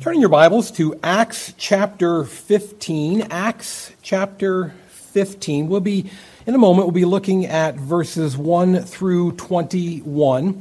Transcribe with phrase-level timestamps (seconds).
[0.00, 3.28] Turning your Bibles to Acts chapter 15.
[3.30, 5.68] Acts chapter 15.
[5.68, 6.10] We'll be,
[6.46, 10.60] in a moment, we'll be looking at verses 1 through 21.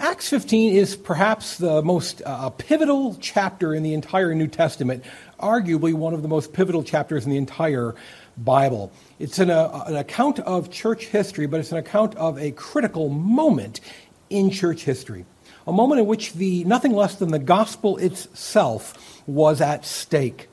[0.00, 5.04] Acts 15 is perhaps the most uh, pivotal chapter in the entire New Testament,
[5.38, 7.94] arguably one of the most pivotal chapters in the entire
[8.36, 8.90] Bible.
[9.20, 13.08] It's an, uh, an account of church history, but it's an account of a critical
[13.08, 13.80] moment
[14.30, 15.26] in church history
[15.66, 20.48] a moment in which the, nothing less than the gospel itself was at stake.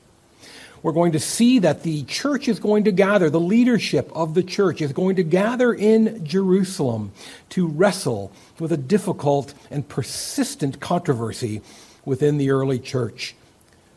[0.82, 4.42] We're going to see that the church is going to gather, the leadership of the
[4.42, 7.12] church is going to gather in Jerusalem
[7.50, 11.62] to wrestle with a difficult and persistent controversy
[12.04, 13.36] within the early church.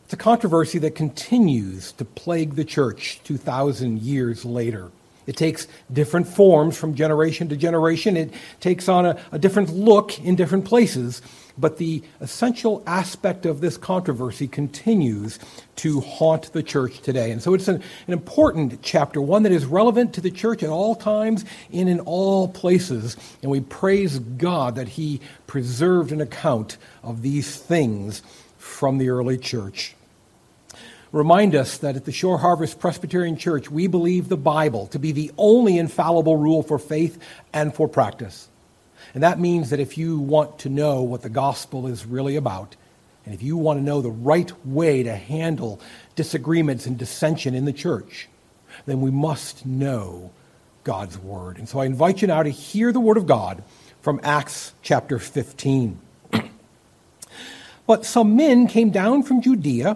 [0.03, 4.91] It's a controversy that continues to plague the church 2,000 years later.
[5.27, 8.15] It takes different forms from generation to generation.
[8.15, 11.21] It takes on a, a, different look in different places.
[11.57, 15.39] But the essential aspect of this controversy continues
[15.77, 17.31] to haunt the church today.
[17.31, 20.69] And so it's an, an important chapter, one that is relevant to the church at
[20.69, 23.15] all times and in all places.
[23.41, 28.21] And we praise God that He preserved an account of these things
[28.57, 29.94] from the early church
[31.15, 35.13] remind us that at the Shore Harvest Presbyterian Church, we believe the Bible to be
[35.13, 37.17] the only infallible rule for faith
[37.53, 38.49] and for practice.
[39.13, 42.75] And that means that if you want to know what the gospel is really about,
[43.23, 45.79] and if you want to know the right way to handle
[46.17, 48.27] disagreements and dissension in the church,
[48.85, 50.31] then we must know
[50.83, 51.57] God's word.
[51.57, 53.63] And so I invite you now to hear the word of God
[54.01, 55.97] from Acts chapter 15.
[57.87, 59.95] but some men came down from Judea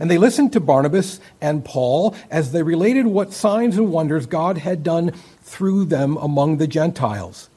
[0.00, 4.58] And they listened to Barnabas and Paul as they related what signs and wonders God
[4.58, 7.48] had done through them among the Gentiles.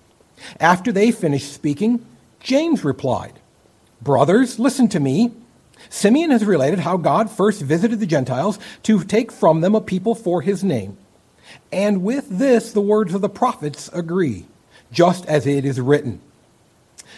[0.59, 2.05] After they finished speaking,
[2.39, 3.33] James replied,
[4.01, 5.31] Brothers, listen to me.
[5.89, 10.15] Simeon has related how God first visited the Gentiles to take from them a people
[10.15, 10.97] for his name.
[11.71, 14.45] And with this, the words of the prophets agree,
[14.91, 16.21] just as it is written.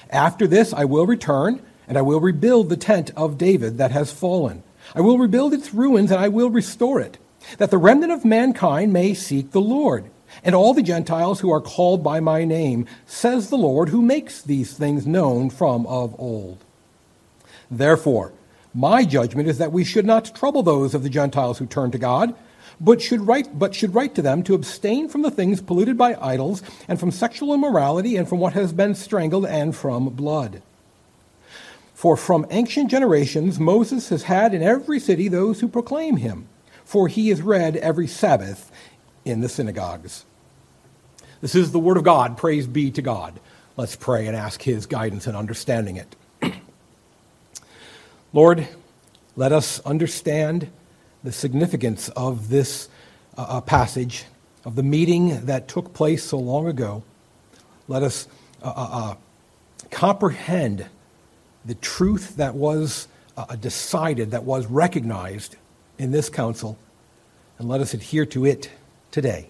[0.10, 4.12] After this, I will return, and I will rebuild the tent of David that has
[4.12, 4.64] fallen.
[4.96, 7.18] I will rebuild its ruins, and I will restore it,
[7.58, 10.06] that the remnant of mankind may seek the Lord
[10.44, 14.42] and all the Gentiles who are called by my name, says the Lord, who makes
[14.42, 16.64] these things known from of old.
[17.70, 18.32] Therefore,
[18.74, 21.98] my judgment is that we should not trouble those of the Gentiles who turn to
[21.98, 22.34] God,
[22.80, 26.16] but should write, but should write to them to abstain from the things polluted by
[26.20, 30.62] idols, and from sexual immorality, and from what has been strangled, and from blood.
[32.02, 36.48] For from ancient generations Moses has had in every city those who proclaim him,
[36.84, 38.72] for he is read every Sabbath
[39.24, 40.26] in the synagogues.
[41.42, 42.38] This is the Word of God.
[42.38, 43.40] Praise be to God.
[43.78, 46.16] Let's pray and ask His guidance in understanding it.
[48.34, 48.68] Lord,
[49.36, 50.72] let us understand
[51.24, 52.90] the significance of this
[53.38, 54.26] uh, uh, passage,
[54.66, 57.04] of the meeting that took place so long ago.
[57.88, 58.28] Let us
[58.64, 59.16] uh, uh, uh
[59.92, 60.88] comprehend
[61.66, 65.56] the truth that was uh, decided, that was recognized
[65.98, 66.78] in this council,
[67.60, 68.70] and let us adhere to it
[69.12, 69.48] today.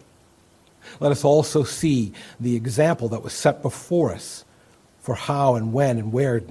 [0.99, 4.43] Let us also see the example that was set before us
[4.99, 6.41] for how and when and where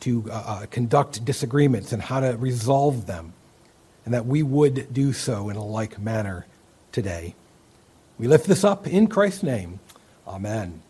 [0.00, 3.32] to uh, uh, conduct disagreements and how to resolve them,
[4.04, 6.46] and that we would do so in a like manner
[6.92, 7.34] today.
[8.18, 9.80] We lift this up in Christ's name.
[10.26, 10.82] Amen.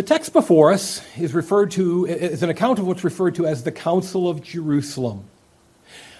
[0.00, 3.64] The text before us is referred to is an account of what's referred to as
[3.64, 5.24] the Council of Jerusalem.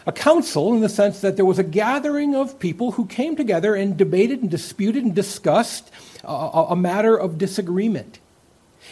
[0.05, 3.75] A council in the sense that there was a gathering of people who came together
[3.75, 5.91] and debated and disputed and discussed
[6.25, 8.19] a, a matter of disagreement.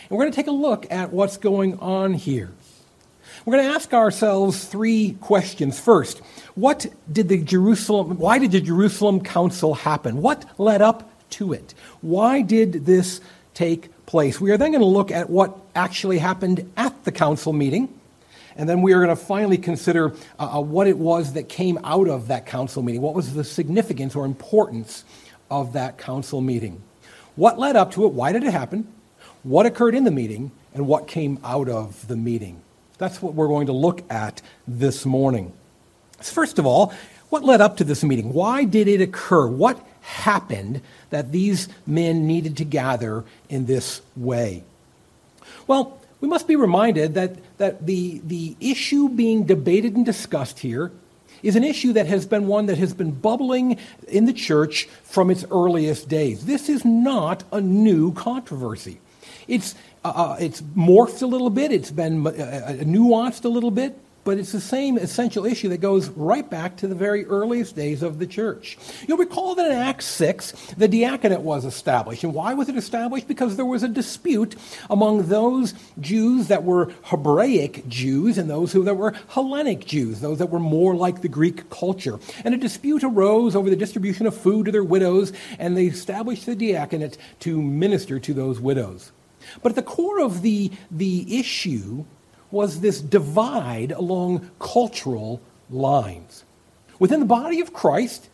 [0.09, 2.51] And we're going to take a look at what's going on here.
[3.45, 5.79] We're going to ask ourselves three questions.
[5.79, 6.21] First,
[6.55, 10.23] what did the Jerusalem why did the Jerusalem council happen?
[10.23, 11.75] What led up to it?
[12.01, 13.21] Why did this
[13.53, 14.41] take place?
[14.41, 17.93] We are then going to look at what actually happened at the council meeting.
[18.57, 21.79] And then we are going to finally consider uh, uh, what it was that came
[21.85, 23.03] out of that council meeting.
[23.03, 25.05] What was the significance or importance
[25.51, 26.83] of that council meeting?
[27.37, 28.13] What led up to it?
[28.13, 28.89] Why did it happen?
[29.45, 30.51] What occurred in the meeting?
[30.75, 32.63] And what came out of the meeting?
[32.97, 35.53] That's what we're going to look at this morning.
[36.21, 36.93] First of all,
[37.29, 38.33] what led up to this meeting?
[38.33, 39.47] Why did it occur?
[39.47, 39.79] What
[40.09, 44.63] happened that these men needed to gather in this way?
[45.67, 50.91] Well, we must be reminded that, that the, the issue being debated and discussed here
[51.43, 53.79] is an issue that has been one that has been bubbling
[54.09, 56.47] in the church from its earliest days.
[56.47, 58.99] This is not a new controversy.
[59.47, 59.75] It's,
[60.05, 63.97] uh, uh it's morphed a little bit, it's been uh, uh nuanced a little bit,
[64.29, 68.03] but it's the same essential issue that goes right back to the very earliest days
[68.03, 68.77] of the church.
[69.07, 72.25] You'll recall that in Acts 6, the diaconate was established.
[72.25, 73.27] And why was it established?
[73.27, 74.55] Because there was a dispute
[74.91, 80.41] among those Jews that were Hebraic Jews and those who that were Hellenic Jews, those
[80.41, 82.19] that were more like the Greek culture.
[82.45, 86.45] And a dispute arose over the distribution of food to their widows, and they established
[86.45, 89.11] the diaconate to minister to those widows.
[89.63, 92.05] But at the core of the, the issue
[92.51, 95.41] was this divide along cultural
[95.71, 96.45] lines.
[96.99, 98.29] Within the body of Christ,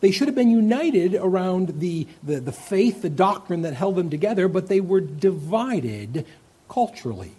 [0.00, 4.10] they should have been united around the, the, the, faith, the doctrine that held them
[4.10, 6.26] together, but they were divided
[6.68, 7.32] culturally.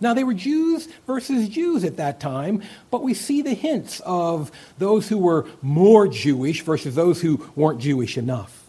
[0.00, 4.50] Now, they were Jews versus Jews at that time, but we see the hints of
[4.78, 8.61] those who were more Jewish versus those who weren't Jewish enough.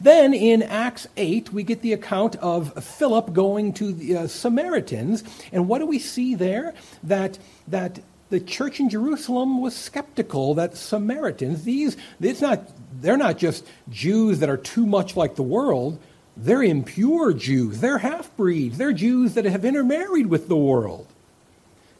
[0.00, 5.24] Then in Acts 8, we get the account of Philip going to the uh, Samaritans.
[5.52, 6.74] And what do we see there?
[7.02, 7.38] That,
[7.68, 8.00] that
[8.30, 12.62] the church in Jerusalem was skeptical that Samaritans, these, it's not,
[13.00, 15.98] they're not just Jews that are too much like the world.
[16.36, 17.80] They're impure Jews.
[17.80, 18.78] They're half breeds.
[18.78, 21.09] They're Jews that have intermarried with the world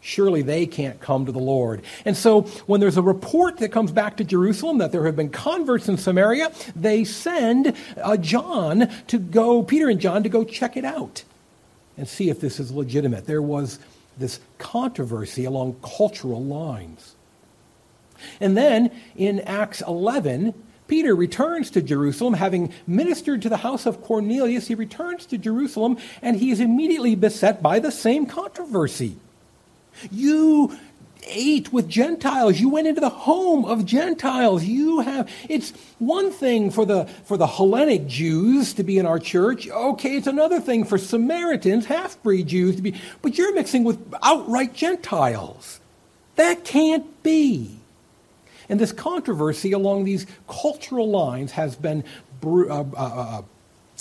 [0.00, 1.82] surely they can't come to the Lord.
[2.05, 5.31] And so when there's a report that comes back to Jerusalem that there have been
[5.31, 10.76] converts in Samaria, they send uh, John to go, Peter and John, to go check
[10.76, 11.25] it out
[11.97, 13.26] and see if this is legitimate.
[13.26, 13.79] There was
[14.17, 17.14] this controversy along cultural lines.
[18.41, 20.55] And then in Acts 11,
[20.88, 24.67] Peter returns to Jerusalem, having ministered to the house of Cornelius.
[24.67, 29.17] He returns to Jerusalem and he is immediately beset by the same controversy.
[30.11, 30.79] You
[31.25, 32.59] ate with Gentiles.
[32.59, 34.65] You went into the home of Gentiles.
[34.65, 39.19] You have it's one thing for the for the Hellenic Jews to be in our
[39.19, 39.69] church.
[39.69, 44.75] Okay, it's another thing for Samaritans, half-breed Jews to be, but you're mixing with outright
[44.75, 45.81] Gentiles.
[46.37, 47.77] That can't be.
[48.69, 52.05] And this controversy along these cultural lines has been
[52.43, 53.43] uh, uh, uh,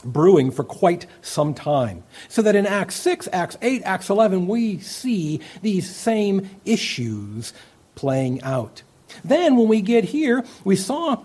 [0.02, 2.04] brewing for quite some time.
[2.28, 7.54] So that in Acts 6, Acts 8, Acts 11, we see these same issues
[7.96, 8.84] playing out.
[9.24, 11.24] Then when we get here, we saw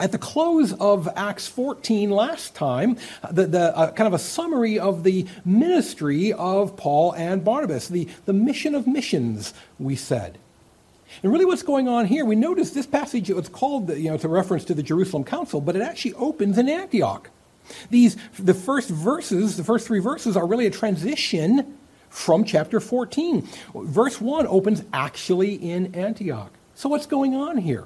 [0.00, 2.96] at the close of Acts 14 last time,
[3.30, 8.08] the, the uh, kind of a summary of the ministry of Paul and Barnabas, the,
[8.24, 10.38] the mission of missions, we said.
[11.22, 14.24] And really, what's going on here, we notice this passage, it's called, you know, it's
[14.24, 17.30] a reference to the Jerusalem Council, but it actually opens in Antioch.
[17.90, 21.76] These, the first verses, the first three verses are really a transition
[22.08, 23.48] from chapter 14.
[23.74, 26.52] Verse 1 opens actually in Antioch.
[26.74, 27.84] So what's going on here?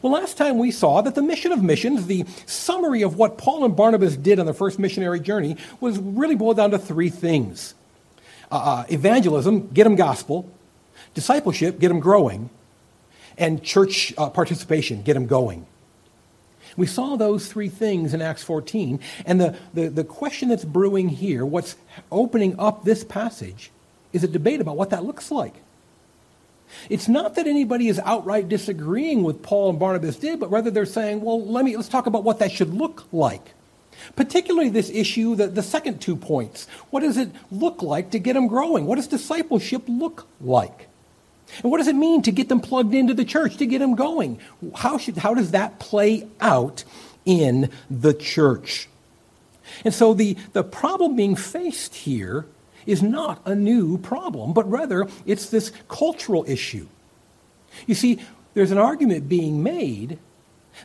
[0.00, 3.64] Well, last time we saw that the mission of missions, the summary of what Paul
[3.64, 7.74] and Barnabas did on their first missionary journey, was really boiled down to three things
[8.50, 10.48] uh, uh evangelism, get them gospel,
[11.14, 12.50] discipleship, get them growing,
[13.36, 15.66] and church uh, participation, get them going.
[16.76, 19.00] We saw those three things in Acts 14.
[19.26, 21.76] And the, the, the question that's brewing here, what's
[22.10, 23.70] opening up this passage,
[24.12, 25.54] is a debate about what that looks like.
[26.88, 30.86] It's not that anybody is outright disagreeing with Paul and Barnabas did, but rather they're
[30.86, 33.52] saying, well, let me, let's talk about what that should look like.
[34.16, 36.66] Particularly this issue, the, the second two points.
[36.90, 38.86] What does it look like to get them growing?
[38.86, 40.88] What does discipleship look like?
[41.62, 43.94] And what does it mean to get them plugged into the church, to get them
[43.94, 44.38] going?
[44.74, 46.84] How, should, how does that play out
[47.24, 48.88] in the church?
[49.84, 52.46] And so the, the problem being faced here
[52.86, 56.86] is not a new problem, but rather it's this cultural issue.
[57.86, 58.18] You see,
[58.54, 60.18] there's an argument being made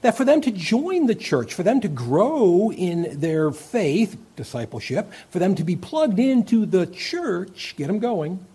[0.02, 5.12] that for them to join the church, for them to grow in their faith, discipleship,
[5.30, 8.46] for them to be plugged into the church, get them going,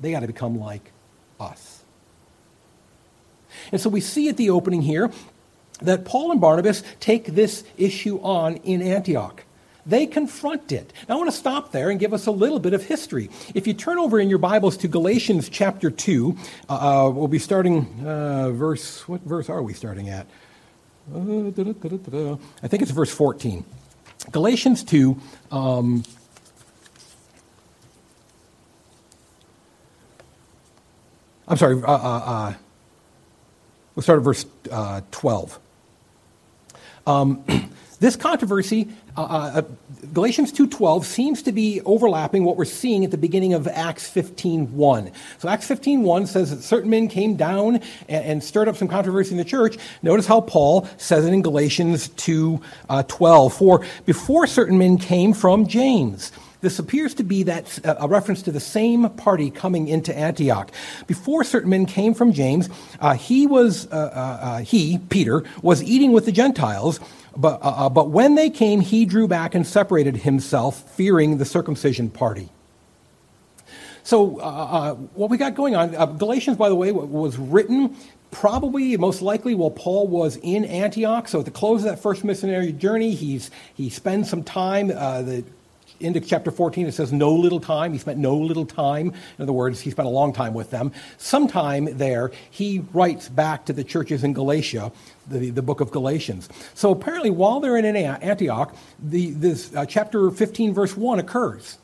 [0.00, 0.92] they got to become like
[1.40, 1.82] us.
[3.72, 5.10] And so we see at the opening here
[5.80, 9.44] that Paul and Barnabas take this issue on in Antioch.
[9.86, 10.92] They confront it.
[11.08, 13.28] Now, I want to stop there and give us a little bit of history.
[13.54, 16.36] If you turn over in your Bibles to Galatians chapter 2,
[16.68, 20.26] uh, uh we'll be starting uh, verse, what verse are we starting at?
[21.14, 21.48] Uh,
[22.62, 23.62] I think it's verse 14.
[24.32, 26.02] Galatians 2, um,
[31.46, 32.54] I'm sorry, uh, uh, uh,
[33.94, 34.46] we'll start at verse
[35.10, 35.58] 12.
[37.06, 37.44] Um,
[38.00, 39.62] this controversy uh, uh,
[40.12, 45.12] Galatians 2.12 seems to be overlapping what we're seeing at the beginning of Acts 15.1.
[45.38, 47.76] So Acts 15.1 says that certain men came down
[48.08, 49.76] and, and, stirred up some controversy in the church.
[50.02, 53.52] Notice how Paul says it in Galatians 2.12.
[53.52, 56.32] For before certain men came from James.
[56.64, 60.72] This appears to be that uh, a reference to the same party coming into Antioch.
[61.06, 65.82] Before certain men came from James, uh, he was uh, uh, uh he Peter was
[65.82, 67.00] eating with the Gentiles.
[67.36, 72.08] But, uh, but when they came, he drew back and separated himself, fearing the circumcision
[72.08, 72.48] party.
[74.04, 74.24] So,
[75.14, 77.96] what we got going on, Galatians, by the way, was written
[78.30, 81.26] probably, most likely, while Paul was in Antioch.
[81.26, 84.92] So, at the close of that first missionary journey, he's, he spends some time.
[84.94, 85.44] Uh, the
[86.00, 87.92] into chapter 14, it says no little time.
[87.92, 89.12] He spent no little time.
[89.38, 90.92] In other words, he spent a long time with them.
[91.18, 94.92] Sometime there, he writes back to the churches in Galatia,
[95.28, 96.48] the, the book of Galatians.
[96.74, 101.78] So apparently, while they're in Antioch, the, this uh, chapter 15, verse 1 occurs.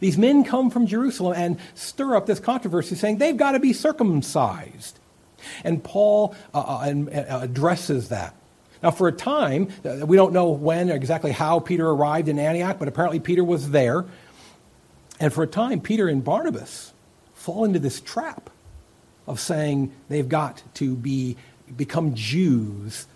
[0.00, 3.72] These men come from Jerusalem and stir up this controversy, saying they've got to be
[3.72, 4.98] circumcised.
[5.64, 8.34] And Paul uh, uh, uh addresses that.
[8.82, 12.78] Now, for a time, we don't know when or exactly how Peter arrived in Antioch,
[12.78, 14.04] but apparently Peter was there.
[15.20, 16.92] And for a time, Peter and Barnabas
[17.34, 18.50] fall into this trap
[19.26, 21.36] of saying they've got to be,
[21.76, 23.06] become Jews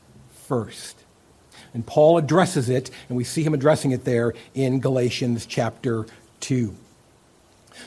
[0.46, 1.04] first.
[1.74, 6.06] And Paul addresses it, and we see him addressing it there in Galatians chapter
[6.40, 6.76] 2.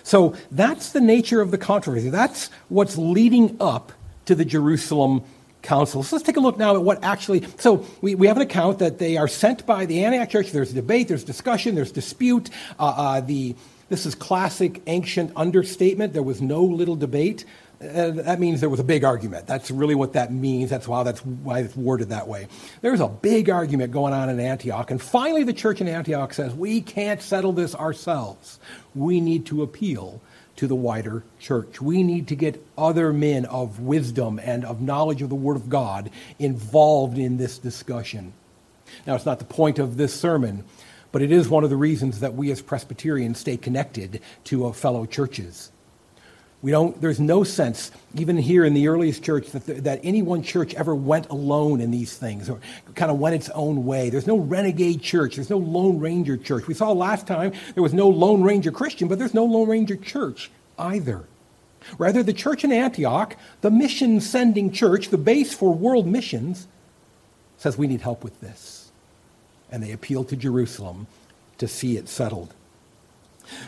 [0.03, 2.09] So that's the nature of the controversy.
[2.09, 3.91] That's what's leading up
[4.25, 5.23] to the Jerusalem
[5.65, 6.03] council.
[6.03, 7.45] So let's take a look now at what actually.
[7.57, 10.51] So we, we have an account that they are sent by the Antioch church.
[10.51, 12.49] There's debate, there's discussion, there's dispute.
[12.79, 13.55] Uh, uh, the,
[13.89, 16.13] this is classic ancient understatement.
[16.13, 17.45] There was no little debate.
[17.81, 19.47] Uh, that means there was a big argument.
[19.47, 20.69] That's really what that means.
[20.69, 22.47] That's why that's why it's worded that way.
[22.81, 26.53] There's a big argument going on in Antioch, and finally the church in Antioch says,
[26.53, 28.59] "We can't settle this ourselves.
[28.95, 30.21] We need to appeal
[30.57, 31.81] to the wider church.
[31.81, 35.69] We need to get other men of wisdom and of knowledge of the Word of
[35.69, 36.09] God
[36.39, 38.33] involved in this discussion.
[39.05, 40.63] Now, it's not the point of this sermon,
[41.11, 45.05] but it is one of the reasons that we as Presbyterians stay connected to fellow
[45.05, 45.71] churches.
[46.65, 50.23] We don't, there's no sense, even here in the earliest church, that, the, that any
[50.23, 52.59] one church ever went alone in these things or
[52.95, 54.09] kind of went its own way.
[54.09, 55.35] There's no renegade church.
[55.35, 56.65] There's no Lone Ranger church.
[56.65, 59.95] We saw last time there was no Lone Ranger Christian, but there's no Lone Ranger
[59.95, 61.25] church either.
[61.99, 66.67] Rather, the church in Antioch, the mission sending church, the base for world missions,
[67.57, 68.89] says we need help with this.
[69.71, 71.05] And they appeal to Jerusalem
[71.59, 72.55] to see it settled.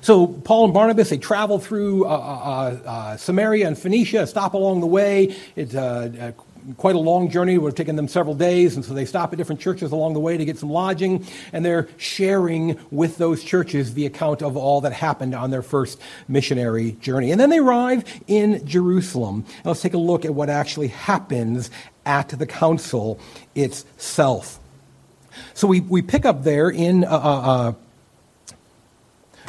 [0.01, 4.81] So Paul and Barnabas they travel through uh, uh, uh, Samaria and Phoenicia, stop along
[4.81, 5.35] the way.
[5.55, 6.43] It's uh, uh,
[6.75, 7.53] quite a long journey.
[7.53, 10.13] It would have taken them several days, and so they stop at different churches along
[10.13, 14.57] the way to get some lodging, and they're sharing with those churches the account of
[14.57, 17.31] all that happened on their first missionary journey.
[17.31, 19.45] And then they arrive in Jerusalem.
[19.57, 21.71] And let's take a look at what actually happens
[22.05, 23.19] at the council
[23.55, 24.59] itself.
[25.53, 27.03] So we, we pick up there in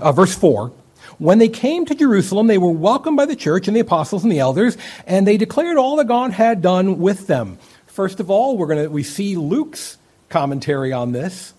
[0.01, 0.73] uh, verse 4.
[1.19, 4.31] When they came to Jerusalem, they were welcomed by the church and the apostles and
[4.31, 4.77] the elders,
[5.07, 7.59] and they declared all that God had done with them.
[7.87, 11.55] First of all, we're to we see Luke's commentary on this.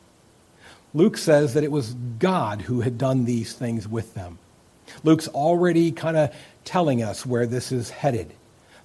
[0.93, 4.39] Luke says that it was God who had done these things with them.
[5.03, 8.33] Luke's already kind of telling us where this is headed.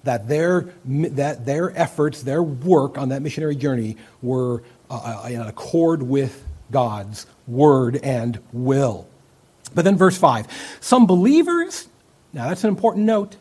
[0.03, 5.41] That their, that their efforts, their work on that missionary journey were uh, uh in
[5.41, 9.07] accord with God's word and will.
[9.75, 10.47] But then, verse 5
[10.79, 11.87] some believers,
[12.33, 13.35] now that's an important note,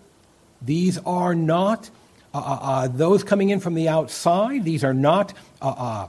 [0.61, 1.89] these are not
[2.35, 6.09] uh, uh, uh those coming in from the outside, these are not uh, uh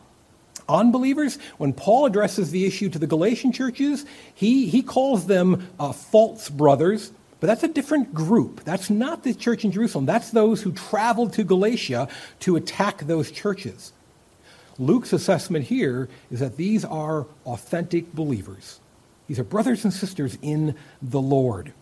[0.67, 1.38] unbelievers.
[1.58, 4.03] When Paul addresses the issue to the Galatian churches,
[4.34, 7.12] he, he calls them false brothers.
[7.39, 8.63] But that's a different group.
[8.63, 10.08] That's not the church in Jerusalem.
[10.08, 12.08] That's those who traveled to Galatia
[12.39, 13.94] to attack those churches.
[14.79, 18.79] Luke's assessment here is that these are authentic believers.
[19.27, 21.74] These are brothers and sisters in the Lord.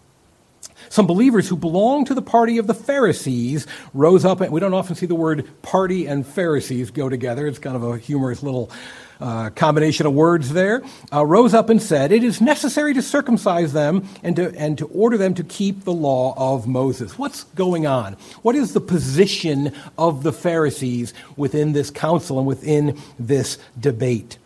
[0.89, 4.73] Some believers who belonged to the party of the Pharisees rose up, and we don't
[4.73, 7.47] often see the word party and Pharisees go together.
[7.47, 8.71] It's kind of a humorous little
[9.19, 10.81] uh, combination of words there.
[11.11, 14.87] Uh, rose up and said, It is necessary to circumcise them and to, and to
[14.87, 17.17] order them to keep the law of Moses.
[17.17, 18.13] What's going on?
[18.41, 24.37] What is the position of the Pharisees within this council and within this debate?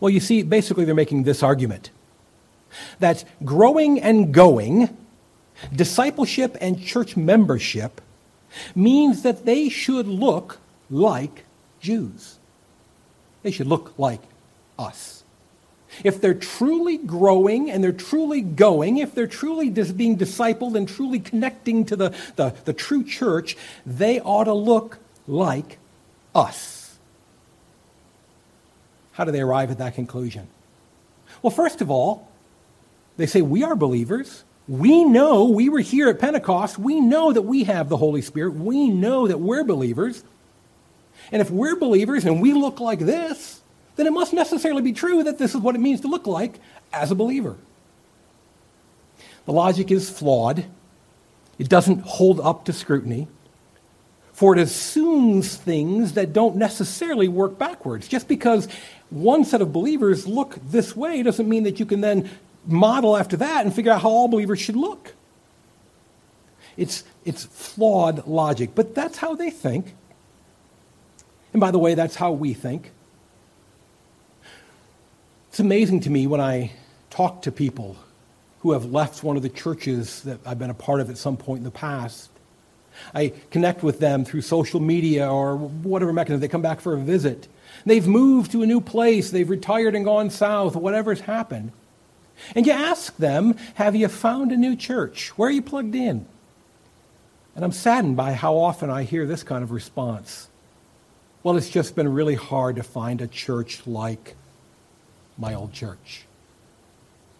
[0.00, 1.90] Well, you see, basically, they're making this argument
[2.98, 4.96] that growing and going
[5.74, 8.00] Discipleship and church membership
[8.74, 10.58] means that they should look
[10.90, 11.44] like
[11.80, 12.38] Jews.
[13.42, 14.20] They should look like
[14.78, 15.22] us.
[16.02, 21.20] If they're truly growing and they're truly going, if they're truly being discipled and truly
[21.20, 24.98] connecting to the, the, the true church, they ought to look
[25.28, 25.78] like
[26.34, 26.73] us.
[29.14, 30.48] How do they arrive at that conclusion?
[31.40, 32.28] Well, first of all,
[33.16, 34.44] they say, We are believers.
[34.66, 36.78] We know we were here at Pentecost.
[36.78, 38.54] We know that we have the Holy Spirit.
[38.54, 40.24] We know that we're believers.
[41.30, 43.60] And if we're believers and we look like this,
[43.96, 46.58] then it must necessarily be true that this is what it means to look like
[46.92, 47.56] as a believer.
[49.44, 50.64] The logic is flawed.
[51.58, 53.28] It doesn't hold up to scrutiny,
[54.34, 58.08] for it assumes things that don't necessarily work backwards.
[58.08, 58.68] Just because
[59.08, 62.28] one set of believers look this way doesn't mean that you can then
[62.66, 65.14] model after that and figure out how all believers should look.
[66.76, 69.94] It's, it's flawed logic, but that's how they think.
[71.52, 72.90] And by the way, that's how we think.
[75.50, 76.72] It's amazing to me when I
[77.10, 77.96] talk to people
[78.60, 81.36] who have left one of the churches that I've been a part of at some
[81.36, 82.30] point in the past.
[83.14, 86.40] I connect with them through social media or whatever mechanism.
[86.40, 87.48] They come back for a visit.
[87.86, 89.30] They've moved to a new place.
[89.30, 91.72] They've retired and gone south, whatever's happened.
[92.54, 95.28] And you ask them, Have you found a new church?
[95.38, 96.26] Where are you plugged in?
[97.54, 100.48] And I'm saddened by how often I hear this kind of response.
[101.42, 104.34] Well, it's just been really hard to find a church like
[105.38, 106.24] my old church.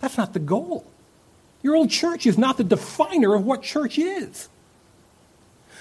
[0.01, 0.87] That's not the goal.
[1.63, 4.49] Your old church is not the definer of what church is.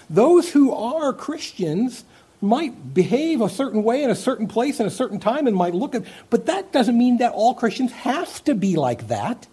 [0.10, 2.04] Those who are Christians
[2.42, 5.74] might behave a certain way in a certain place in a certain time and might
[5.74, 9.48] look at, but that doesn't mean that all Christians have to be like that.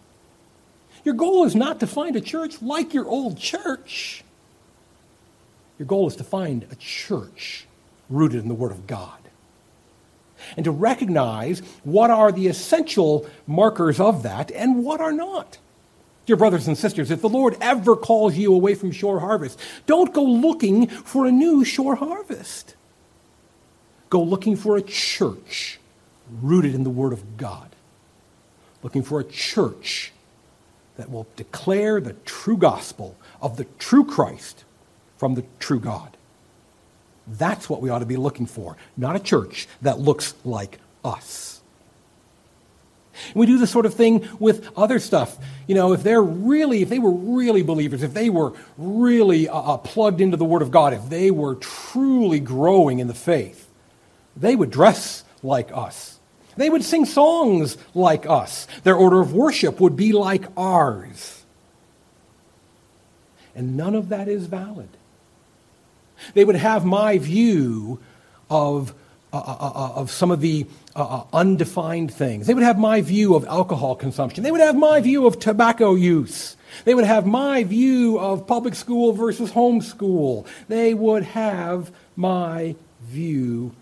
[1.05, 4.25] Your goal is not to find a church like your old church.
[5.79, 7.67] Your goal is to find a church
[8.11, 9.17] rooted in the Word of God.
[10.57, 15.59] And to recognize what are the essential markers of that and what are not.
[16.27, 20.13] Dear brothers and sisters, if the Lord ever calls you away from shore harvest, don't
[20.13, 22.77] go looking for a new shore harvest.
[24.11, 25.79] Go looking for a church
[26.43, 27.75] rooted in the Word of God,
[28.83, 30.13] looking for a church
[30.97, 34.65] that will declare the true gospel of the true Christ
[35.17, 36.17] from the true God.
[37.27, 41.60] That's what we ought to be looking for, not a church that looks like us.
[43.27, 45.37] And we do this sort of thing with other stuff.
[45.67, 49.55] You know, if they're really, if they were really believers, if they were really uh,
[49.55, 53.69] uh plugged into the Word of God, if they were truly growing in the faith,
[54.37, 56.19] they would dress like us.
[56.57, 58.67] They would sing songs like us.
[58.83, 61.45] Their order of worship would be like ours.
[63.55, 64.89] And none of that is valid.
[66.35, 67.99] They would have my view
[68.49, 68.95] of,
[69.33, 70.67] uh, uh, uh, uh of some of the
[71.33, 72.47] undefined things.
[72.47, 74.43] They would have my view of alcohol consumption.
[74.43, 76.57] They would have my view of tobacco use.
[76.85, 80.47] They would have my view of public school versus homeschool.
[80.69, 83.73] They would have my view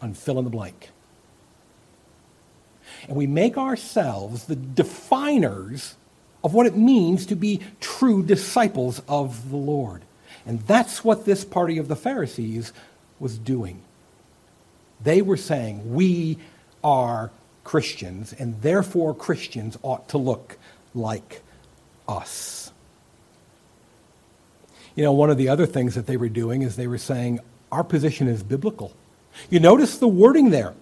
[0.00, 0.90] on fill in the blank.
[3.08, 5.96] And we make ourselves the definers
[6.42, 10.02] of what it means to be true disciples of the Lord.
[10.46, 12.72] And that's what this party of the Pharisees
[13.18, 13.82] was doing.
[15.02, 16.38] They were saying, We
[16.82, 17.30] are
[17.64, 20.58] Christians, and therefore Christians ought to look
[20.94, 21.42] like
[22.08, 22.72] us.
[24.94, 27.40] You know, one of the other things that they were doing is they were saying,
[27.70, 28.94] our position is biblical.
[29.50, 30.74] You notice the wording there,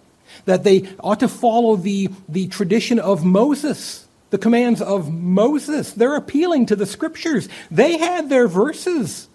[0.45, 5.93] that they ought to follow the, the tradition of Moses, the commands of Moses.
[5.93, 7.49] They're appealing to the scriptures.
[7.71, 9.29] They had their verses.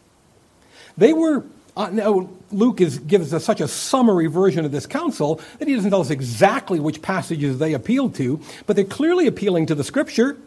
[0.97, 1.43] They were,
[1.79, 5.75] uh, now Luke is, gives us such a summary version of this council that he
[5.75, 9.83] doesn't tell us exactly which passages they appealed to, but they're clearly appealing to the
[9.83, 10.37] scripture.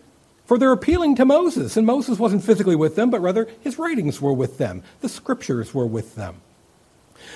[0.44, 4.20] For they're appealing to Moses, and Moses wasn't physically with them, but rather his writings
[4.20, 4.82] were with them.
[5.00, 6.42] The scriptures were with them.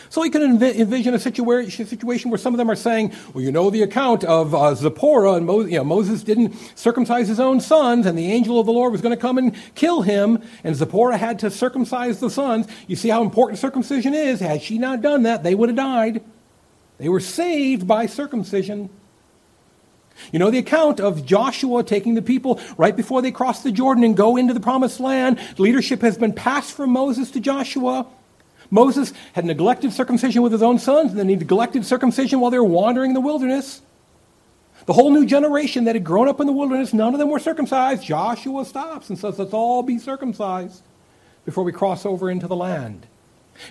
[0.09, 3.71] So he can envision a situation where some of them are saying, well, you know
[3.71, 8.07] the account of uh, Zipporah, and Moses, you know, Moses didn't circumcise his own sons,
[8.07, 11.17] and the angel of the Lord was going to come and kill him, and Zipporah
[11.17, 12.67] had to circumcise the sons.
[12.87, 14.41] You see how important circumcision is.
[14.41, 16.23] Had she not done that, they would have died.
[16.99, 18.89] They were saved by circumcision.
[20.33, 24.03] You know the account of Joshua taking the people right before they cross the Jordan
[24.03, 25.39] and go into the promised land.
[25.59, 28.07] Leadership has been passed from Moses to Joshua.
[28.71, 32.59] Moses had neglected circumcision with his own sons, and then he neglected circumcision while they
[32.59, 33.83] were wandering in the wilderness.
[34.87, 37.39] The whole new generation that had grown up in the wilderness, none of them were
[37.39, 38.05] circumcised.
[38.05, 40.83] Joshua stops and says, Let's all be circumcised
[41.45, 43.07] before we cross over into the land.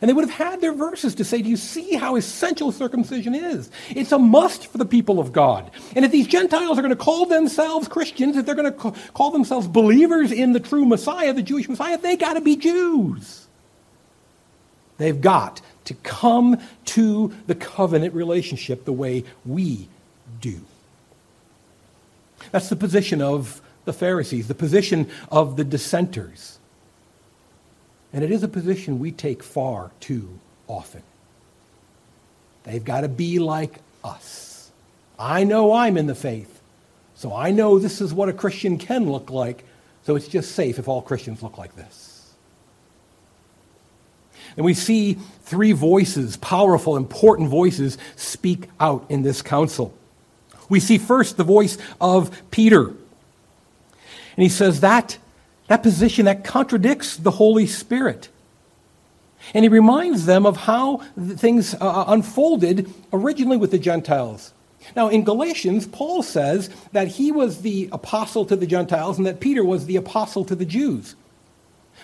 [0.02, 3.36] And they would have had their verses to say, Do you see how essential circumcision
[3.36, 3.70] is?
[3.90, 5.72] It's a must for the people of God.
[5.96, 9.32] And if these Gentiles are going to call themselves Christians, if they're going to call
[9.32, 13.45] themselves believers in the true Messiah, the Jewish Messiah, they got to be Jews.
[14.98, 19.88] They've got to come to the covenant relationship the way we
[20.42, 20.62] do.
[22.52, 26.60] That's the position of the Pharisees, the position of the dissenters.
[28.14, 31.04] And it is a position we take far too often.
[32.64, 34.72] They've got to be like us.
[35.20, 36.62] I know I'm in the faith,
[37.16, 39.64] so I know this is what a Christian can look like,
[40.04, 42.15] so it's just safe if all Christians look like this.
[44.58, 49.94] And we see three voices, powerful, important voices, speak out in this council.
[50.70, 52.88] We see first the voice of Peter.
[52.88, 55.18] And he says that,
[55.68, 58.30] that position that contradicts the Holy Spirit.
[59.54, 64.54] And he reminds them of how things uh, uh, unfolded originally with the Gentiles.
[64.96, 69.40] Now, in Galatians, Paul says that he was the apostle to the Gentiles and that
[69.40, 71.16] Peter was the apostle to the Jews.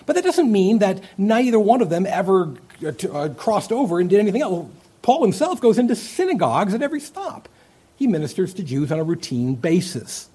[0.06, 4.10] But that doesn't mean that neither one of them ever uh, uh, crossed over and
[4.10, 4.68] did anything else.
[5.02, 7.48] Paul himself goes into synagogues at every stop.
[7.96, 10.28] He ministers to Jews on a routine basis.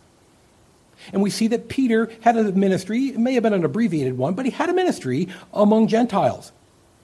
[1.14, 4.34] And we see that Peter had a ministry, it may have been an abbreviated one,
[4.34, 6.52] but he had a ministry among Gentiles.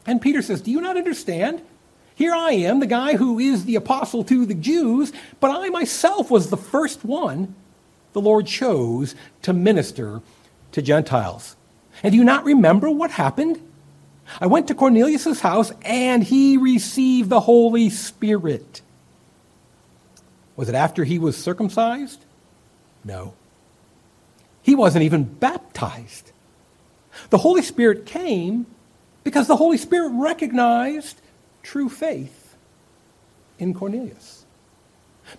[0.06, 1.62] And Peter says, Do you not understand?
[2.15, 6.30] Here I am, the guy who is the apostle to the Jews, but I myself
[6.30, 7.56] was the first one
[8.13, 10.21] the Lord chose to minister
[10.71, 11.56] to Gentiles.
[12.03, 13.59] And do you not remember what happened?
[14.39, 18.81] I went to Cornelius' house and he received the Holy Spirit.
[20.55, 22.23] Was it after he was circumcised?
[23.03, 23.33] No.
[24.61, 26.31] He wasn't even baptized.
[27.29, 28.65] The Holy Spirit came
[29.23, 31.19] because the Holy Spirit recognized
[31.63, 32.55] true faith
[33.59, 34.45] in Cornelius.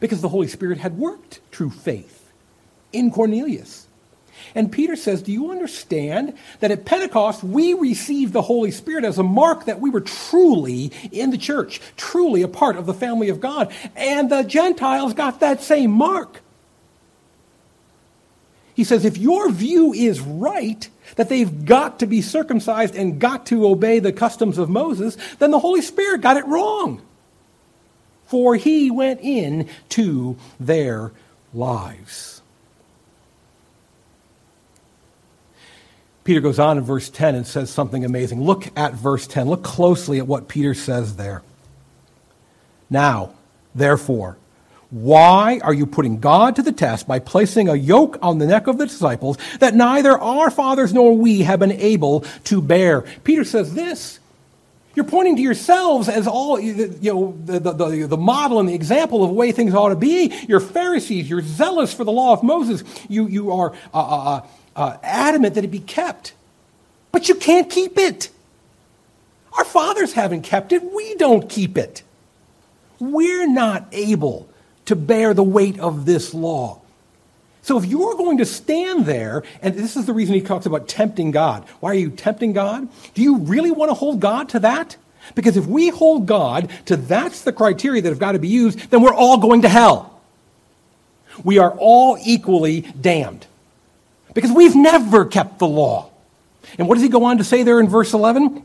[0.01, 2.33] Because the Holy Spirit had worked true faith
[2.93, 3.87] in Cornelius.
[4.55, 9.19] And Peter says, Do you understand that at Pentecost we received the Holy Spirit as
[9.19, 13.29] a mark that we were truly in the church, truly a part of the family
[13.29, 13.73] of God?
[13.97, 16.41] And the Gentiles got that same mark.
[18.75, 23.47] He says, If your view is right, that they've got to be circumcised and got
[23.47, 27.01] to obey the customs of Moses, then the Holy Spirit got it wrong.
[28.27, 31.13] For he went in to their
[31.53, 32.34] lives.
[36.25, 38.43] Peter goes on in verse 10 and says something amazing.
[38.43, 39.47] Look at verse 10.
[39.47, 41.43] Look closely at what Peter says there.
[42.89, 43.35] Now,
[43.75, 44.39] therefore,
[44.91, 48.69] why are you putting God to the test by placing a yoke on the neck
[48.69, 53.03] of the disciples that neither our fathers nor we have been able to bear?
[53.25, 54.19] Peter says this.
[54.95, 59.25] You're pointing to yourselves as all, you know, the, the, the, model and the example
[59.25, 60.33] of the way things ought to be.
[60.47, 61.29] You're Pharisees.
[61.29, 62.85] You're zealous for the law of Moses.
[63.09, 63.99] You, you are uh,
[64.37, 66.35] uh, uh adamant that it be kept.
[67.13, 68.31] But you can't keep it.
[69.57, 70.83] Our fathers haven't kept it.
[70.93, 72.03] We don't keep it.
[72.99, 74.49] We're not able
[74.87, 76.81] to bear the weight of this law.
[77.63, 80.87] So if you're going to stand there, and this is the reason he talks about
[80.87, 81.65] tempting God.
[81.81, 82.89] Why are you tempting God?
[83.15, 84.97] Do you really want to hold God to that?
[85.35, 88.91] Because if we hold God to that's the criteria that have got to be used,
[88.91, 90.21] then we're all going to hell.
[91.43, 93.47] We are all equally damned.
[94.35, 96.11] Because we've never kept the law.
[96.79, 98.63] And what does he go on to say there in verse 11?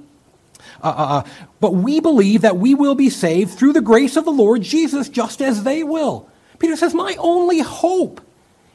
[0.82, 1.23] Uh, uh, uh,
[1.60, 5.10] but we believe that we will be saved through the grace of the Lord Jesus,
[5.10, 6.29] just as they will.
[6.58, 8.21] Peter says, My only hope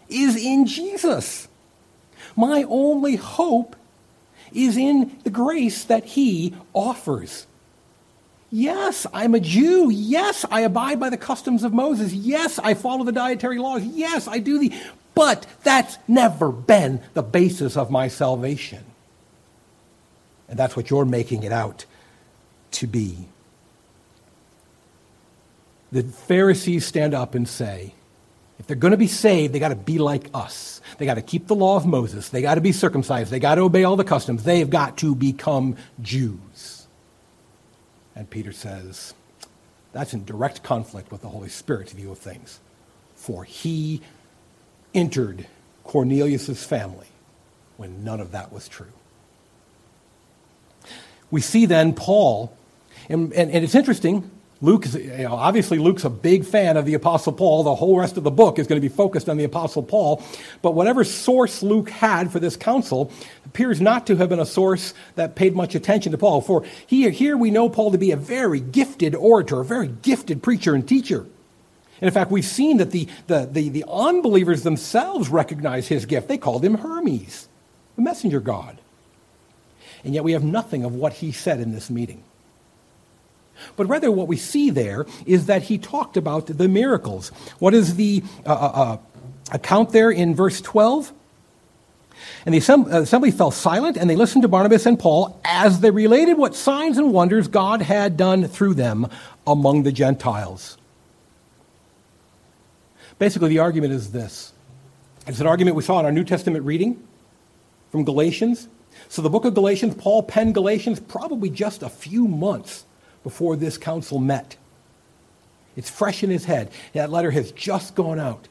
[0.09, 1.49] is in Jesus.
[2.37, 3.77] My only hope
[4.53, 7.47] is in the grace that he offers.
[8.51, 9.91] Yes, I'm a Jew.
[9.91, 12.13] Yes, I abide by the customs of Moses.
[12.13, 13.83] Yes, I follow the dietary laws.
[13.83, 14.73] Yes, I do the.
[15.15, 18.85] But that's never been the basis of my salvation.
[20.49, 21.87] And that's what you're making it out
[22.73, 23.29] to be.
[25.93, 27.95] The Pharisees stand up and say,
[28.59, 30.81] if they're going to be saved, they got to be like us.
[30.99, 32.29] They got to keep the law of Moses.
[32.29, 33.31] They got to be circumcised.
[33.31, 34.45] They got to obey all the customs.
[34.45, 36.87] They've got to become Jews.
[38.17, 39.15] And Peter says,
[39.93, 42.61] that's in direct conflict with the Holy Spirit's view of things.
[43.15, 44.03] For he
[44.95, 45.47] entered
[45.83, 47.07] Cornelius' family
[47.77, 48.87] when none of that was true.
[51.31, 52.57] We see then Paul,
[53.09, 54.31] and, and, and it's interesting,
[54.61, 57.65] Luke you know, obviously Luke's a big fan of the Apostle Paul.
[57.65, 60.23] The whole rest of the book is going to be focused on the Apostle Paul.
[60.63, 63.13] But whatever source Luke had for this council
[63.45, 66.41] appears not to have been a source that paid much attention to Paul.
[66.41, 70.43] For here, here we know Paul to be a very gifted orator, a very gifted
[70.43, 71.27] preacher and teacher.
[72.05, 76.29] And in fact, we've seen that the, the, the, the unbelievers themselves recognize his gift.
[76.29, 77.49] They called him Hermes,
[77.97, 78.77] the messenger god.
[80.05, 82.23] And yet we have nothing of what he said in this meeting.
[83.77, 87.31] But rather, what we see there is that he talked about the miracles.
[87.59, 88.97] What is the uh, uh, uh
[89.53, 91.11] account there in verse 12?
[92.45, 95.91] And the uh, assembly fell silent, and they listened to Barnabas and Paul as they
[95.91, 99.09] related what signs and wonders God had done through them
[99.47, 100.77] among the Gentiles.
[103.19, 104.53] Basically, the argument is this
[105.27, 107.03] it's an argument we saw in our New Testament reading
[107.91, 108.69] from Galatians.
[109.09, 112.85] So, the book of Galatians, Paul penned Galatians probably just a few months
[113.23, 114.57] before this council met.
[115.77, 116.71] It's fresh in his head.
[116.93, 118.49] That letter has just gone out.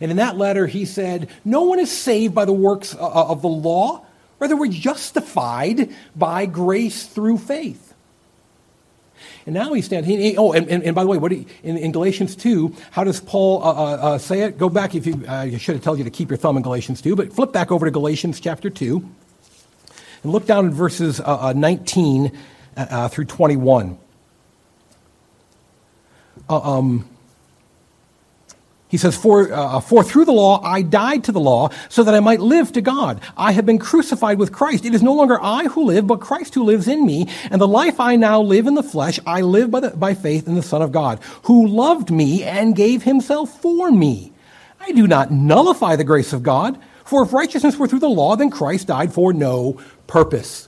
[0.00, 3.26] And in that letter, he said, No one is saved by the works uh, uh,
[3.28, 4.04] of the law.
[4.38, 7.85] Rather, we're justified by grace through faith.
[9.46, 10.08] And now he stands.
[10.08, 12.74] He, he, oh, and, and, and, by the way, what he, in, in, Galatians 2,
[12.90, 14.58] how does Paul uh, uh, uh, say it?
[14.58, 16.62] Go back if you, uh, I should have told you to keep your thumb in
[16.62, 18.96] Galatians 2, but flip back over to Galatians chapter 2
[20.22, 22.32] and look down in verses uh, uh, 19
[23.10, 23.98] through 21.
[26.48, 27.08] um,
[28.96, 32.14] he says, for, uh, for through the law I died to the law so that
[32.14, 33.20] I might live to God.
[33.36, 34.86] I have been crucified with Christ.
[34.86, 37.28] It is no longer I who live, but Christ who lives in me.
[37.50, 40.48] And the life I now live in the flesh, I live by, the, by faith
[40.48, 44.32] in the Son of God, who loved me and gave himself for me.
[44.80, 48.34] I do not nullify the grace of God, for if righteousness were through the law,
[48.34, 50.65] then Christ died for no purpose.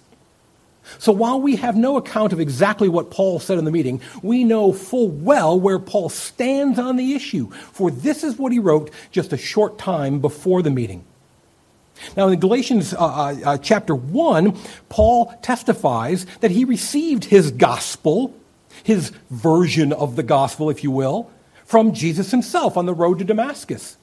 [0.99, 4.45] So while we have no account of exactly what Paul said in the meeting, we
[4.45, 8.91] know full well where Paul stands on the issue, for this is what he wrote
[9.11, 11.05] just a short time before the meeting.
[12.17, 14.57] Now, in Galatians uh, uh, uh chapter 1,
[14.89, 18.35] Paul testifies that he received his gospel,
[18.83, 21.31] his version of the gospel, if you will,
[21.65, 23.98] from Jesus himself on the road to Damascus.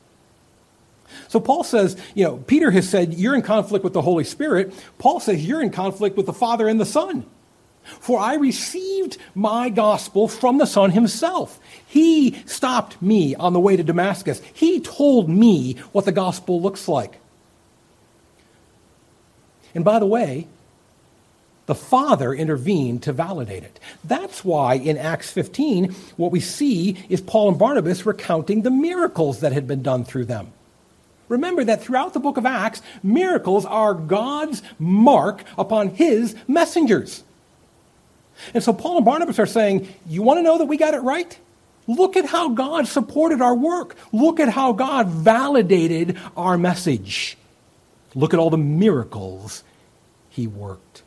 [1.27, 4.73] So Paul says, you know, Peter has said, you're in conflict with the Holy Spirit.
[4.97, 7.25] Paul says, you're in conflict with the Father and the Son.
[7.83, 11.59] For I received my gospel from the Son himself.
[11.85, 14.41] He stopped me on the way to Damascus.
[14.53, 17.19] He told me what the gospel looks like.
[19.75, 20.47] And by the way,
[21.67, 23.79] the Father intervened to validate it.
[24.03, 29.41] That's why in Acts 15, what we see is Paul and Barnabas recounting the miracles
[29.41, 30.53] that had been done through them.
[31.27, 37.23] Remember that throughout the book of Acts, miracles are God's mark upon his messengers.
[38.53, 40.99] And so Paul and Barnabas are saying, You want to know that we got it
[40.99, 41.37] right?
[41.87, 43.95] Look at how God supported our work.
[44.11, 47.37] Look at how God validated our message.
[48.13, 49.63] Look at all the miracles
[50.29, 51.03] he worked.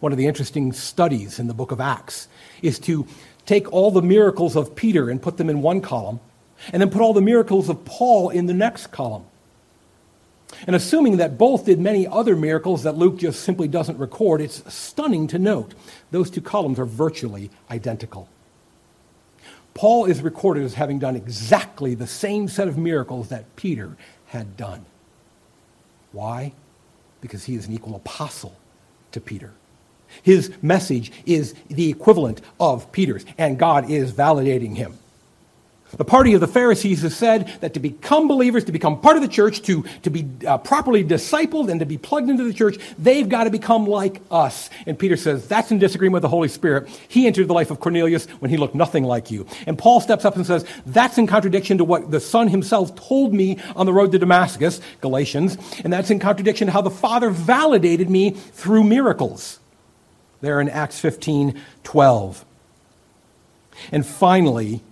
[0.00, 2.26] One of the interesting studies in the book of Acts
[2.62, 3.06] is to
[3.46, 6.20] take all the miracles of Peter and put them in one column
[6.72, 9.24] and then put all the miracles of Paul in the next column.
[10.66, 14.62] And assuming that both did many other miracles that Luke just simply doesn't record, it's
[14.72, 15.74] stunning to note
[16.10, 18.28] those two columns are virtually identical.
[19.74, 23.96] Paul is recorded as having done exactly the same set of miracles that Peter
[24.26, 24.84] had done.
[26.12, 26.52] Why?
[27.20, 28.56] Because he is an equal apostle
[29.12, 29.52] to Peter.
[30.22, 34.98] His message is the equivalent of Peter's, and God is validating him.
[35.96, 39.22] The party of the Pharisees has said that to become believers, to become part of
[39.22, 42.78] the church, to, to be uh, properly discipled, and to be plugged into the church,
[42.98, 44.70] they've got to become like us.
[44.86, 46.88] And Peter says that's in disagreement with the Holy Spirit.
[47.08, 49.46] He entered the life of Cornelius when he looked nothing like you.
[49.66, 53.34] And Paul steps up and says that's in contradiction to what the Son himself told
[53.34, 57.30] me on the road to Damascus, Galatians, and that's in contradiction to how the Father
[57.30, 59.58] validated me through miracles.
[60.40, 62.44] There in Acts 15 12.
[63.92, 64.82] And finally,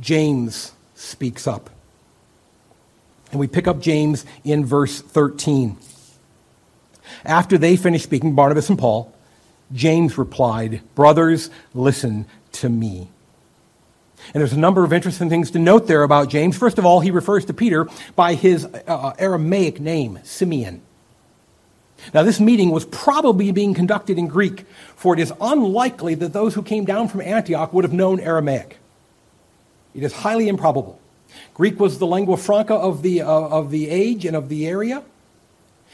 [0.00, 1.70] James speaks up.
[3.30, 5.76] And we pick up James in verse 13.
[7.24, 9.12] After they finished speaking, Barnabas and Paul,
[9.72, 13.08] James replied, Brothers, listen to me.
[14.32, 16.56] And there's a number of interesting things to note there about James.
[16.56, 20.80] First of all, he refers to Peter by his uh, Aramaic name, Simeon.
[22.12, 24.64] Now, this meeting was probably being conducted in Greek,
[24.96, 28.78] for it is unlikely that those who came down from Antioch would have known Aramaic.
[29.94, 31.00] It is highly improbable.
[31.54, 35.02] Greek was the lingua franca of the, uh, of the age and of the area.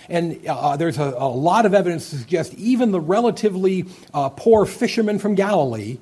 [0.08, 4.64] And uh, there's a, a, lot of evidence to suggest even the relatively uh, poor
[4.64, 5.98] fishermen from Galilee,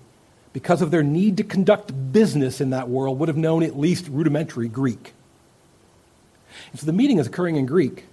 [0.52, 4.08] because of their need to conduct business in that world, would have known at least
[4.08, 5.12] rudimentary Greek.
[6.70, 8.06] And so the meeting is occurring in Greek,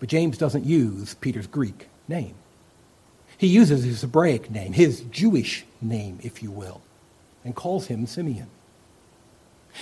[0.00, 2.34] but James doesn't use Peter's Greek name.
[3.36, 6.82] He uses his Hebraic name, his Jewish name, if you will,
[7.44, 8.48] and calls him Simeon.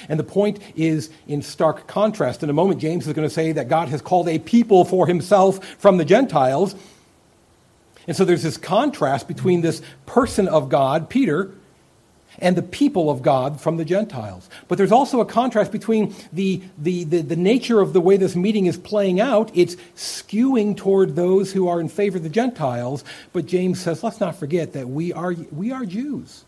[0.09, 2.43] And the point is in stark contrast.
[2.43, 5.07] In a moment, James is going to say that God has called a people for
[5.07, 6.75] himself from the Gentiles.
[8.07, 11.51] And so there's this contrast between this person of God, Peter,
[12.39, 14.49] and the people of God from the Gentiles.
[14.69, 18.37] But there's also a contrast between the, the, the, the, nature of the way this
[18.37, 19.51] meeting is playing out.
[19.55, 23.05] It's skewing toward those who are in favor of the Gentiles.
[23.33, 26.45] But James says, let's not forget that we are, we are Jews.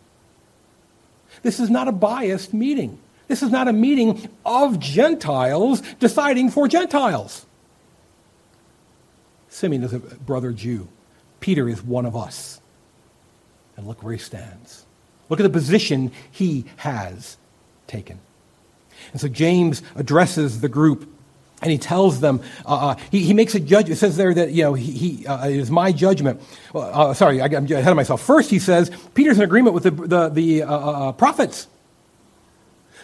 [1.43, 2.99] This is not a biased meeting.
[3.29, 7.45] This is not a meeting of Gentiles deciding for Gentiles.
[9.49, 10.89] Simeon is a brother Jew.
[11.41, 12.61] Peter is one of us.
[13.77, 14.85] And look where he stands.
[15.29, 17.37] Look at the position he has
[17.87, 18.19] taken.
[19.13, 21.09] And so James addresses the group
[21.61, 23.91] and he tells them, uh, uh, he, he makes a judgment.
[23.91, 26.41] It says there that, you know, he, he uh, it is my judgment.
[26.73, 28.23] Uh, sorry, I, am ahead of myself.
[28.23, 31.67] First, he says, Peter's in agreement with the, the, the uh, uh, prophets.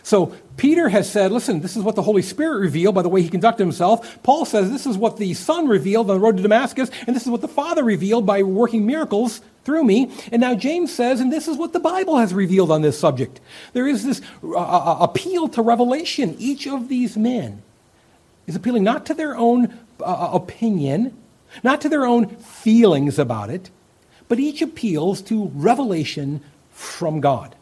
[0.05, 3.23] So Peter has said, listen, this is what the Holy Spirit revealed by the way
[3.23, 4.23] he conducted himself.
[4.23, 7.25] Paul says this is what the Son revealed on the road to Damascus, and this
[7.25, 10.13] is what the Father revealed by working miracles through me.
[10.31, 13.41] And now James says, and this is what the Bible has revealed on this subject.
[13.73, 16.37] There is this uh, uh, uh appeal to revelation.
[16.39, 17.63] Each of these men
[18.47, 21.17] is appealing not to their own uh, uh, opinion,
[21.63, 23.71] not to their own feelings about it,
[24.29, 27.57] but each appeals to revelation from God.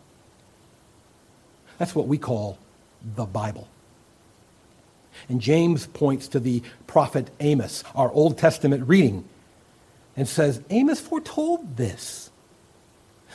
[1.79, 2.59] That's what we call
[3.17, 3.69] the Bible.
[5.29, 9.25] And James points to the prophet Amos, our Old Testament reading,
[10.17, 12.31] and says, Amos foretold this.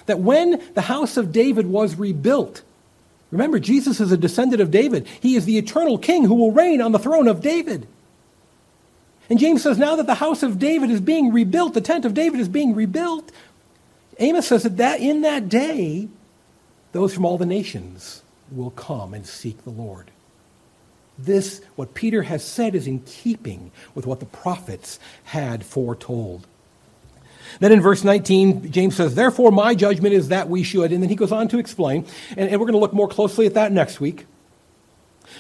[0.06, 2.62] That when the house of David was rebuilt,
[3.32, 5.08] remember, Jesus is a descendant of David.
[5.22, 7.88] He is the eternal king who will reign on the throne of David.
[9.30, 12.14] And James says, now that the house of David is being rebuilt, the tent of
[12.14, 13.32] David is being rebuilt,
[14.20, 16.08] Amos says that, that in that day,
[16.94, 20.12] those from all the nations will come and seek the Lord.
[21.18, 26.46] This, what Peter has said, is in keeping with what the prophets had foretold.
[27.60, 30.92] Then in verse 19, James says, Therefore, my judgment is that we should.
[30.92, 33.46] And then he goes on to explain, and, and we're going to look more closely
[33.46, 34.26] at that next week.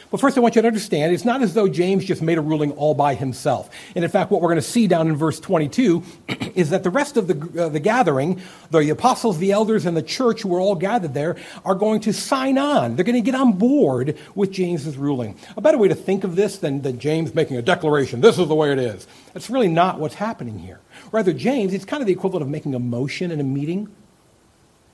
[0.09, 2.41] But first, I want you to understand it's not as though James just made a
[2.41, 3.69] ruling all by himself.
[3.95, 6.03] And in fact, what we're going to see down in verse 22
[6.55, 10.01] is that the rest of the, uh, the gathering, the apostles, the elders, and the
[10.01, 12.95] church who are all gathered there, are going to sign on.
[12.95, 15.37] They're going to get on board with James's ruling.
[15.55, 18.47] A better way to think of this than, than James making a declaration this is
[18.47, 19.07] the way it is.
[19.33, 20.79] That's really not what's happening here.
[21.11, 23.89] Rather, James, it's kind of the equivalent of making a motion in a meeting.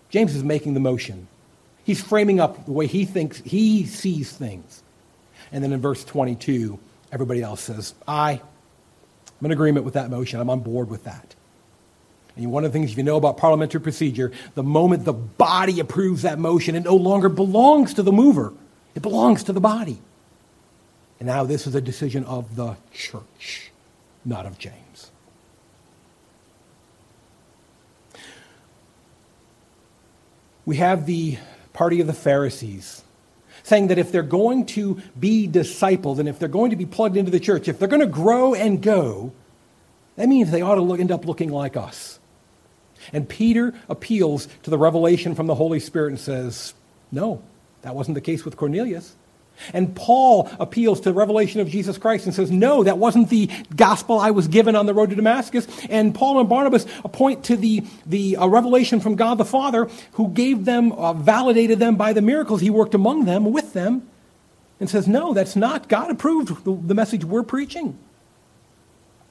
[0.09, 1.27] James is making the motion.
[1.83, 4.82] He's framing up the way he thinks, he sees things.
[5.53, 6.79] And then in verse 22,
[7.11, 8.41] everybody else says, I,
[9.39, 10.39] I'm in agreement with that motion.
[10.39, 11.35] I'm on board with that.
[12.35, 15.79] And one of the things if you know about parliamentary procedure, the moment the body
[15.79, 18.51] approves that motion, it no longer belongs to the mover.
[18.95, 19.99] It belongs to the body.
[21.19, 23.71] And now this is a decision of the church,
[24.25, 25.11] not of James.
[30.65, 31.37] We have the
[31.73, 33.03] party of the Pharisees
[33.61, 37.17] saying that if they're going to be discipled and if they're going to be plugged
[37.17, 39.31] into the church, if they're going to grow and go,
[40.15, 42.19] that means they ought to look, end up looking like us.
[43.11, 46.73] And Peter appeals to the revelation from the Holy Spirit and says,
[47.11, 47.41] No,
[47.81, 49.15] That wasn't the case with Cornelius.
[49.71, 53.49] And Paul appeals to the revelation of Jesus Christ and says, No, that wasn't the
[53.75, 55.67] gospel I was given on the road to Damascus.
[55.89, 60.29] And Paul and Barnabas point to the, the uh, revelation from God the Father, who
[60.29, 64.09] gave them, uh, validated them by the miracles he worked among them, with them,
[64.79, 65.87] and says, No, that's not.
[65.87, 67.97] God approved the, the message we're preaching.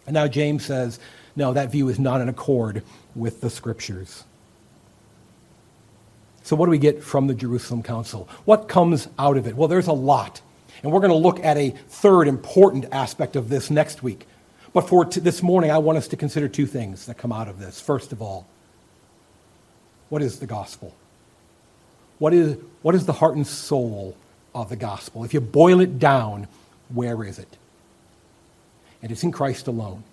[0.07, 0.99] And now James says,
[1.37, 2.83] No, that view is not in accord
[3.14, 4.25] with the scriptures.
[6.53, 8.29] So, what do we get from the Jerusalem Council?
[8.45, 9.57] What comes out of it?
[9.57, 10.43] Well, there's a lot.
[10.83, 14.27] And we're going to look at a third important aspect of this next week.
[14.75, 17.49] But for t- this morning, I want us to consider two things that come out
[17.49, 17.81] of this.
[17.81, 18.47] First of all,
[20.11, 20.95] what is the gospel?
[22.19, 24.15] What is, what is the heart and soul
[24.55, 25.25] of the gospel?
[25.25, 26.49] If you boil it down,
[26.91, 27.57] where is it?
[29.01, 30.05] And it's in Christ alone.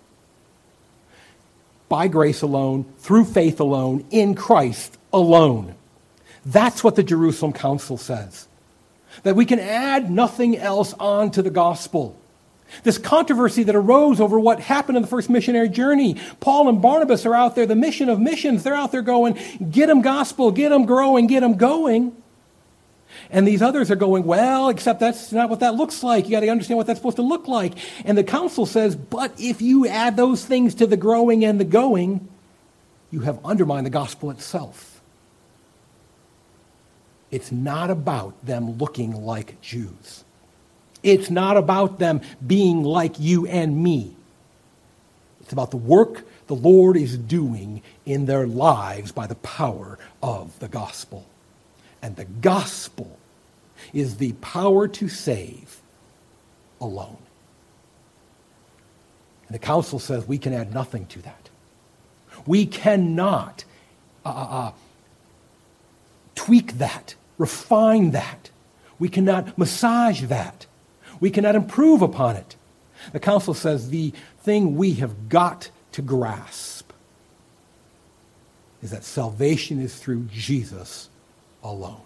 [1.90, 5.74] By grace alone, through faith alone, in Christ alone.
[6.44, 8.48] That's what the Jerusalem Council says.
[9.22, 12.16] That we can add nothing else on to the gospel.
[12.84, 16.16] This controversy that arose over what happened in the first missionary journey.
[16.38, 18.62] Paul and Barnabas are out there, the mission of missions.
[18.62, 19.38] They're out there going,
[19.70, 22.16] get them gospel, get them growing, get them going.
[23.30, 26.26] And these others are going, well, except that's not what that looks like.
[26.26, 27.74] You got to understand what that's supposed to look like.
[28.04, 31.64] And the council says, but if you add those things to the growing and the
[31.64, 32.28] going,
[33.10, 34.89] you have undermined the gospel itself.
[37.30, 40.24] It's not about them looking like Jews.
[41.02, 44.14] It's not about them being like you and me.
[45.40, 50.58] It's about the work the Lord is doing in their lives by the power of
[50.58, 51.24] the gospel.
[52.02, 53.18] And the gospel
[53.92, 55.80] is the power to save
[56.80, 57.18] alone.
[59.46, 61.48] And the council says we can add nothing to that.
[62.46, 63.64] We cannot
[64.24, 64.72] uh, uh, uh
[66.34, 68.50] tweak that refine that.
[68.98, 70.66] We cannot massage that.
[71.18, 72.56] We cannot improve upon it.
[73.12, 74.12] The council says the
[74.42, 76.92] thing we have got to grasp
[78.82, 81.08] is that salvation is through Jesus
[81.62, 82.02] alone.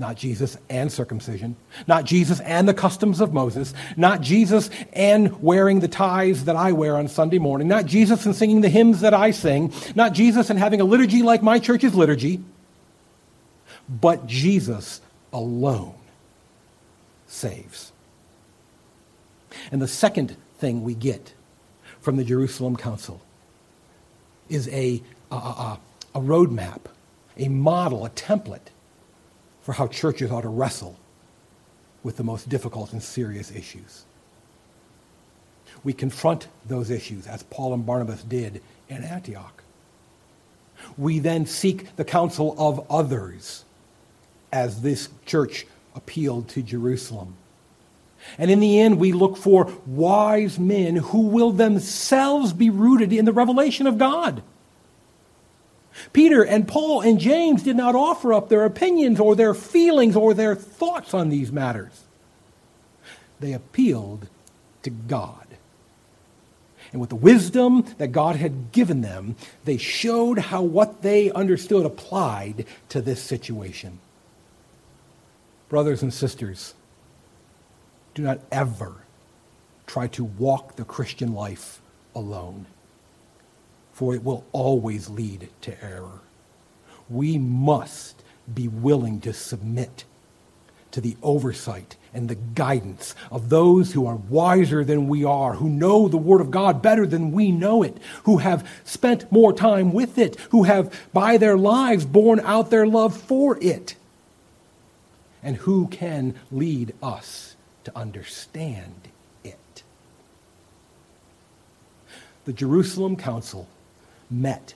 [0.00, 1.56] Not Jesus and circumcision,
[1.88, 6.72] not Jesus and the customs of Moses, not Jesus and wearing the ties that I
[6.72, 10.50] wear on Sunday morning, not Jesus and singing the hymns that I sing, not Jesus
[10.50, 12.40] and having a liturgy like my church's liturgy
[13.88, 15.00] but Jesus
[15.32, 15.94] alone
[17.26, 17.92] saves.
[19.70, 21.34] And the second thing we get
[22.00, 23.20] from the Jerusalem Council
[24.48, 25.80] is a, a, a,
[26.14, 26.80] a roadmap,
[27.36, 28.68] a model, a template
[29.62, 30.98] for how churches ought to wrestle
[32.02, 34.04] with the most difficult and serious issues.
[35.84, 39.62] We confront those issues as Paul and Barnabas did in Antioch.
[40.96, 43.64] We then seek the counsel of others
[44.52, 47.34] as this church appealed to Jerusalem.
[48.36, 53.24] And in the end, we look for wise men who will themselves be rooted in
[53.24, 54.42] the revelation of God.
[56.12, 60.34] Peter and Paul and James did not offer up their opinions or their feelings or
[60.34, 62.04] their thoughts on these matters.
[63.40, 64.28] They appealed
[64.82, 65.46] to God.
[66.92, 71.84] And with the wisdom that God had given them, they showed how what they understood
[71.84, 73.98] applied to this situation.
[75.68, 76.74] Brothers and sisters,
[78.14, 78.94] do not ever
[79.86, 81.80] try to walk the Christian life
[82.14, 82.66] alone,
[83.92, 86.20] for it will always lead to error.
[87.10, 90.04] We must be willing to submit
[90.90, 95.68] to the oversight and the guidance of those who are wiser than we are, who
[95.68, 99.92] know the Word of God better than we know it, who have spent more time
[99.92, 103.96] with it, who have, by their lives, borne out their love for it
[105.42, 109.08] and who can lead us to understand
[109.44, 109.82] it.
[112.44, 113.68] The Jerusalem Council
[114.30, 114.74] met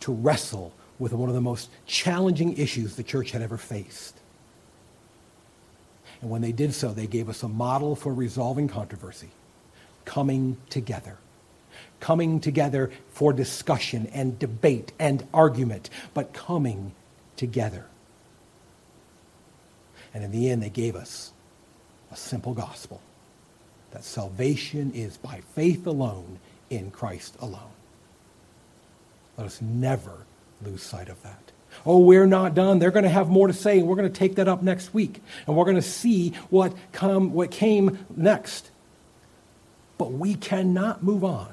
[0.00, 4.16] to wrestle with one of the most challenging issues the church had ever faced.
[6.20, 9.30] And when they did so, they gave us a model for resolving controversy
[10.04, 11.16] coming together.
[12.00, 16.92] Coming together for discussion and debate and argument, but coming
[17.36, 17.86] together.
[20.14, 21.32] And in the end, they gave us
[22.10, 23.00] a simple gospel
[23.92, 26.38] that salvation is by faith alone
[26.70, 27.72] in Christ alone.
[29.36, 30.26] Let us never
[30.62, 31.52] lose sight of that.
[31.86, 32.78] Oh, we're not done.
[32.78, 34.92] They're going to have more to say, and we're going to take that up next
[34.92, 35.22] week.
[35.46, 38.70] And we're going to see what, come, what came next.
[39.96, 41.52] But we cannot move on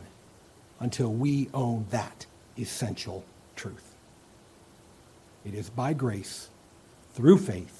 [0.79, 2.25] until we own that
[2.57, 3.23] essential
[3.55, 3.95] truth.
[5.45, 6.49] It is by grace,
[7.13, 7.78] through faith,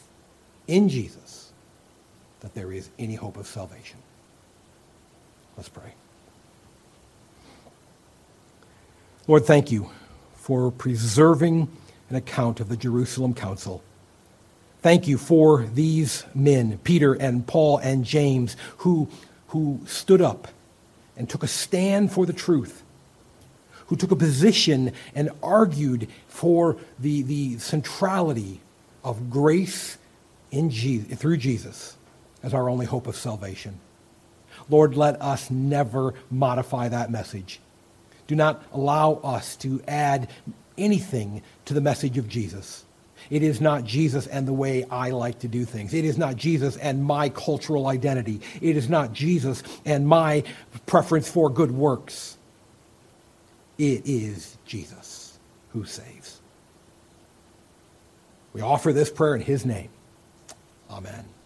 [0.70, 1.51] in Jesus
[2.39, 3.97] that there is any hope of salvation.
[5.57, 5.93] Let's pray.
[9.28, 9.89] Lord, thank you
[10.36, 11.70] for preserving
[12.09, 13.84] an account of the Jerusalem Council.
[14.82, 19.09] Thank you for these men, Peter and Paul and James, who,
[19.49, 20.47] who stood up
[21.17, 22.82] and took a stand for the truth,
[23.88, 28.61] who took a position and argued for the, the centrality
[29.03, 29.99] of grace
[30.52, 31.97] in Jesus, through Jesus
[32.43, 33.80] as our only hope of salvation.
[34.70, 37.60] Lord, let us never modify that message.
[38.28, 40.30] Do not allow us to add
[40.78, 42.86] anything to the message of Jesus.
[43.30, 45.93] It is not Jesus and the way I like to do things.
[45.93, 48.41] It is not Jesus and my cultural identity.
[48.62, 50.43] It is not Jesus and my
[50.86, 52.38] preference for good works.
[53.78, 55.38] It is Jesus
[55.74, 56.39] who saves.
[58.54, 59.89] We offer this prayer in his name.
[60.90, 61.39] Amen.